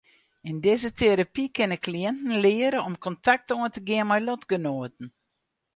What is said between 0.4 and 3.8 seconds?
Yn dizze terapy kinne kliïnten leare om kontakt oan